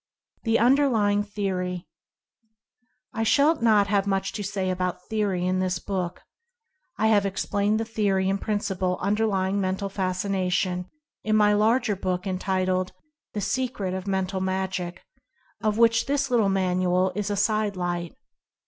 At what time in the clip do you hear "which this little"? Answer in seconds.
15.77-16.49